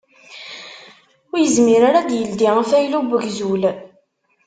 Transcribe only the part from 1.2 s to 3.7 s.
Ur yezmir ara ad d-yeldi afaylu n ugzul.